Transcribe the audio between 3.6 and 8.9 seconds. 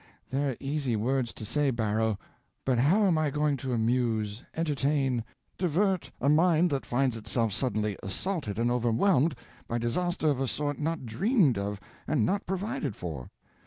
amuse, entertain, divert a mind that finds itself suddenly assaulted and